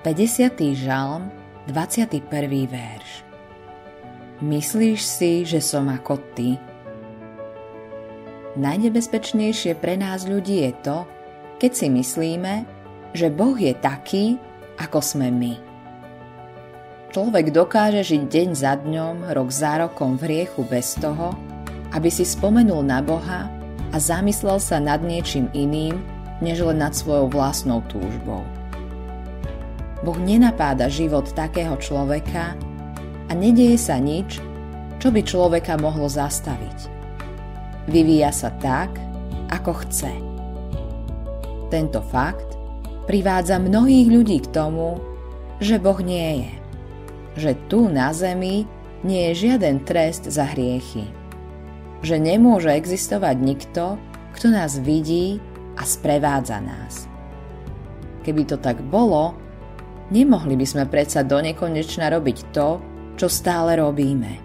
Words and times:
50. 0.00 0.56
žalm, 0.80 1.28
21. 1.68 2.24
verš. 2.64 3.20
Myslíš 4.40 5.00
si, 5.04 5.44
že 5.44 5.60
som 5.60 5.92
ako 5.92 6.16
ty? 6.32 6.56
Najnebezpečnejšie 8.56 9.76
pre 9.76 10.00
nás 10.00 10.24
ľudí 10.24 10.64
je 10.64 10.72
to, 10.80 11.04
keď 11.60 11.72
si 11.76 11.86
myslíme, 11.92 12.64
že 13.12 13.28
Boh 13.28 13.52
je 13.52 13.76
taký, 13.76 14.40
ako 14.80 15.04
sme 15.04 15.28
my. 15.28 15.60
Človek 17.12 17.52
dokáže 17.52 18.00
žiť 18.00 18.22
deň 18.24 18.48
za 18.56 18.80
dňom, 18.80 19.36
rok 19.36 19.52
za 19.52 19.84
rokom 19.84 20.16
v 20.16 20.32
riechu 20.32 20.64
bez 20.64 20.96
toho, 20.96 21.36
aby 21.92 22.08
si 22.08 22.24
spomenul 22.24 22.80
na 22.80 23.04
Boha 23.04 23.52
a 23.92 23.96
zamyslel 24.00 24.64
sa 24.64 24.80
nad 24.80 25.04
niečím 25.04 25.52
iným, 25.52 26.00
než 26.40 26.64
len 26.64 26.80
nad 26.80 26.96
svojou 26.96 27.28
vlastnou 27.28 27.84
túžbou. 27.92 28.40
Boh 30.00 30.16
nenapáda 30.16 30.88
život 30.88 31.28
takého 31.36 31.76
človeka 31.76 32.56
a 33.28 33.32
nedieje 33.36 33.76
sa 33.76 34.00
nič, 34.00 34.40
čo 35.00 35.12
by 35.12 35.20
človeka 35.24 35.76
mohlo 35.76 36.08
zastaviť. 36.08 36.78
Vyvíja 37.88 38.32
sa 38.32 38.52
tak, 38.60 38.96
ako 39.52 39.72
chce. 39.84 40.12
Tento 41.72 42.00
fakt 42.12 42.56
privádza 43.08 43.58
mnohých 43.58 44.08
ľudí 44.08 44.38
k 44.44 44.52
tomu, 44.52 45.00
že 45.60 45.80
Boh 45.80 45.98
nie 46.00 46.44
je. 46.44 46.52
Že 47.40 47.52
tu 47.68 47.80
na 47.88 48.12
zemi 48.12 48.64
nie 49.00 49.32
je 49.32 49.48
žiaden 49.48 49.80
trest 49.84 50.28
za 50.28 50.44
hriechy. 50.44 51.08
Že 52.04 52.16
nemôže 52.20 52.72
existovať 52.72 53.36
nikto, 53.40 53.96
kto 54.36 54.46
nás 54.52 54.80
vidí 54.80 55.40
a 55.76 55.84
sprevádza 55.84 56.60
nás. 56.60 57.08
Keby 58.20 58.44
to 58.44 58.56
tak 58.60 58.84
bolo, 58.84 59.36
Nemohli 60.10 60.58
by 60.58 60.66
sme 60.66 60.84
predsa 60.90 61.22
do 61.22 61.38
nekonečna 61.38 62.10
robiť 62.10 62.38
to, 62.50 62.82
čo 63.14 63.30
stále 63.30 63.78
robíme. 63.78 64.42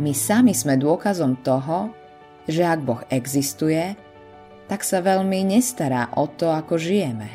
My 0.00 0.16
sami 0.16 0.56
sme 0.56 0.80
dôkazom 0.80 1.44
toho, 1.44 1.92
že 2.48 2.64
ak 2.64 2.80
Boh 2.80 3.04
existuje, 3.12 3.92
tak 4.64 4.80
sa 4.80 5.04
veľmi 5.04 5.44
nestará 5.44 6.08
o 6.16 6.24
to, 6.24 6.48
ako 6.48 6.80
žijeme. 6.80 7.28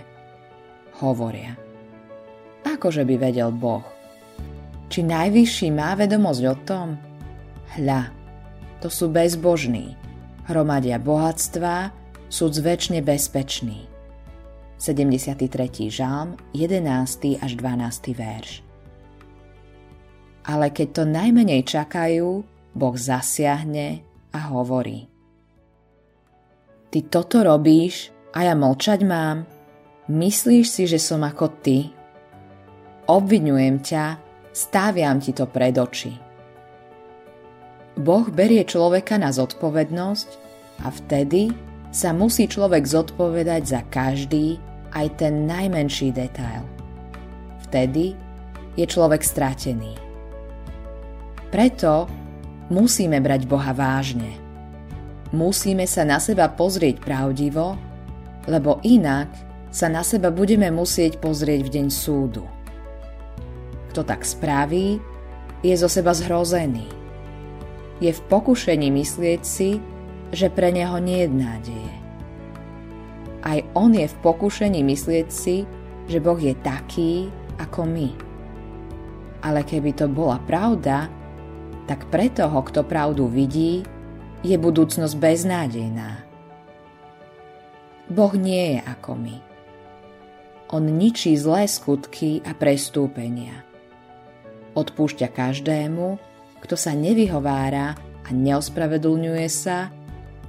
Hovoria. 0.97 1.53
Akože 2.65 3.05
by 3.05 3.15
vedel 3.21 3.53
Boh? 3.53 3.85
Či 4.89 5.05
najvyšší 5.05 5.69
má 5.69 5.93
vedomosť 5.93 6.43
o 6.49 6.55
tom? 6.65 6.87
Hľa, 7.77 8.09
to 8.81 8.89
sú 8.89 9.13
bezbožní, 9.13 9.93
hromadia 10.49 10.97
bohatstva, 10.97 11.93
sú 12.33 12.49
zväčšne 12.49 13.05
bezpeční. 13.05 13.94
73. 14.85 15.89
žalm, 15.89 16.37
11. 16.53 17.41
až 17.41 17.51
12. 17.57 18.13
verš. 18.13 18.61
Ale 20.45 20.69
keď 20.69 20.87
to 21.01 21.03
najmenej 21.09 21.65
čakajú, 21.65 22.45
Boh 22.77 22.93
zasiahne 22.93 24.05
a 24.29 24.39
hovorí. 24.53 25.09
Ty 26.93 26.99
toto 27.09 27.41
robíš 27.41 28.13
a 28.37 28.45
ja 28.45 28.53
mlčať 28.53 29.01
mám? 29.01 29.49
Myslíš 30.05 30.65
si, 30.69 30.83
že 30.85 31.01
som 31.01 31.25
ako 31.25 31.49
ty? 31.65 31.89
Obvinujem 33.09 33.81
ťa, 33.81 34.21
stáviam 34.53 35.17
ti 35.17 35.33
to 35.33 35.49
pred 35.49 35.73
oči. 35.81 36.13
Boh 37.97 38.29
berie 38.29 38.61
človeka 38.61 39.17
na 39.17 39.33
zodpovednosť 39.33 40.29
a 40.85 40.93
vtedy 40.93 41.49
sa 41.89 42.13
musí 42.13 42.45
človek 42.45 42.85
zodpovedať 42.85 43.61
za 43.65 43.81
každý, 43.89 44.61
aj 44.95 45.19
ten 45.19 45.43
najmenší 45.43 46.15
detail. 46.15 46.63
Vtedy 47.67 48.15
je 48.79 48.85
človek 48.87 49.19
stratený. 49.19 49.93
Preto 51.51 52.07
musíme 52.71 53.19
brať 53.19 53.45
Boha 53.45 53.75
vážne. 53.75 54.31
Musíme 55.35 55.83
sa 55.83 56.07
na 56.07 56.23
seba 56.23 56.47
pozrieť 56.47 57.03
pravdivo, 57.03 57.75
lebo 58.47 58.79
inak 58.87 59.27
sa 59.75 59.91
na 59.91 60.07
seba 60.07 60.31
budeme 60.31 60.71
musieť 60.71 61.19
pozrieť 61.19 61.61
v 61.67 61.73
deň 61.79 61.87
súdu. 61.91 62.47
Kto 63.91 64.07
tak 64.07 64.23
spraví, 64.23 64.99
je 65.65 65.75
zo 65.75 65.89
seba 65.89 66.13
zhrozený. 66.13 66.85
Je 68.03 68.11
v 68.11 68.21
pokušení 68.29 68.91
myslieť 68.91 69.41
si, 69.41 69.81
že 70.29 70.51
pre 70.51 70.69
neho 70.69 70.99
nie 71.01 71.25
je 71.25 71.29
nádeje. 71.31 72.04
Aj 73.45 73.61
on 73.77 73.93
je 73.93 74.09
v 74.09 74.19
pokušení 74.25 74.81
myslieť 74.81 75.27
si, 75.29 75.69
že 76.09 76.17
Boh 76.17 76.37
je 76.37 76.57
taký 76.65 77.29
ako 77.61 77.85
my. 77.85 78.09
Ale 79.45 79.61
keby 79.61 79.93
to 79.93 80.09
bola 80.09 80.41
pravda, 80.49 81.07
tak 81.85 82.09
pre 82.09 82.33
toho, 82.33 82.65
kto 82.65 82.81
pravdu 82.81 83.29
vidí, 83.29 83.85
je 84.41 84.57
budúcnosť 84.57 85.15
beznádejná. 85.17 86.25
Boh 88.09 88.33
nie 88.33 88.77
je 88.77 88.79
ako 88.85 89.11
my. 89.17 89.37
On 90.73 90.81
ničí 90.81 91.37
zlé 91.37 91.69
skutky 91.69 92.41
a 92.41 92.57
prestúpenia. 92.57 93.65
Odpúšťa 94.73 95.29
každému, 95.29 96.17
kto 96.65 96.73
sa 96.73 96.97
nevyhovára 96.97 97.93
a 98.25 98.29
neospravedlňuje 98.33 99.45
sa 99.49 99.93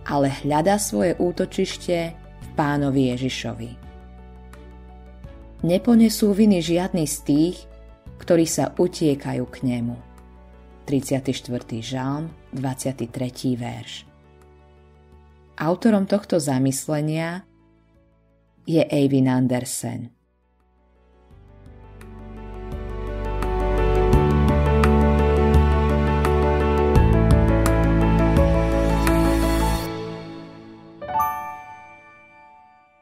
ale 0.06 0.30
hľada 0.30 0.78
svoje 0.78 1.18
útočište 1.18 2.25
pánovi 2.56 3.12
Ježišovi. 3.12 3.70
Neponesú 5.68 6.32
viny 6.32 6.64
žiadny 6.64 7.04
z 7.04 7.16
tých, 7.28 7.56
ktorí 8.16 8.48
sa 8.48 8.72
utiekajú 8.72 9.44
k 9.52 9.56
nemu. 9.62 9.96
34. 10.88 11.44
žalm, 11.84 12.32
23. 12.56 13.12
verš. 13.60 14.08
Autorom 15.60 16.08
tohto 16.08 16.40
zamyslenia 16.40 17.44
je 18.64 18.80
Eivin 18.80 19.28
Andersen. 19.28 20.16